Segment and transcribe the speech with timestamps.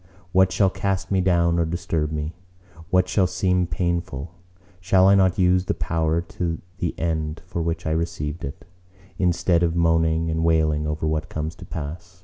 [0.31, 2.33] What shall cast me down or disturb me?
[2.89, 4.31] What shall seem painful?
[4.79, 8.65] Shall I not use the power to the end for which I received it,
[9.19, 12.19] instead of moaning and wailing over what comes to pass?